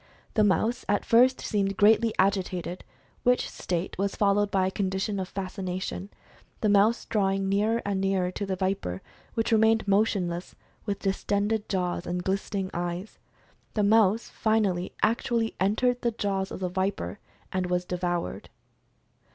The 0.33 0.43
mouse 0.43 0.83
at 0.89 1.05
first 1.05 1.39
seemed 1.41 1.77
greatlv 1.77 2.09
agitated, 2.17 2.83
which 3.21 3.47
state 3.47 3.95
was 3.99 4.15
followed 4.15 4.49
by 4.49 4.65
a 4.65 4.71
condition 4.71 5.19
of 5.19 5.27
fascination, 5.29 6.09
the 6.61 6.69
mouse 6.69 7.05
drawing 7.05 7.47
nearer 7.47 7.83
and 7.85 8.01
nearer 8.01 8.31
to 8.31 8.47
the 8.47 8.55
viper 8.55 9.03
which 9.35 9.51
remained 9.51 9.87
motionless 9.87 10.55
with 10.87 10.97
distended 10.97 11.69
jaws, 11.69 12.07
and 12.07 12.23
glistening 12.23 12.71
eyes. 12.73 13.19
The 13.75 13.83
mouse, 13.83 14.29
finally, 14.29 14.91
actually 15.03 15.53
entered 15.59 16.01
the 16.01 16.09
jaws 16.09 16.49
of 16.49 16.61
the 16.61 16.67
viper, 16.69 17.19
and 17.53 17.67
was 17.67 17.85
devoured. 17.85 18.49